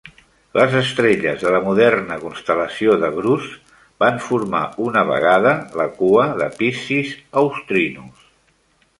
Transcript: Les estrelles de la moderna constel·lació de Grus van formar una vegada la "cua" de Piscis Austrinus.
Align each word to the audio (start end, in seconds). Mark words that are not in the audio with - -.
Les 0.59 0.75
estrelles 0.77 1.41
de 1.41 1.49
la 1.55 1.57
moderna 1.65 2.15
constel·lació 2.23 2.95
de 3.03 3.11
Grus 3.17 3.45
van 4.03 4.17
formar 4.29 4.61
una 4.85 5.03
vegada 5.09 5.51
la 5.81 5.87
"cua" 5.99 6.25
de 6.41 6.47
Piscis 6.63 7.13
Austrinus. 7.43 8.25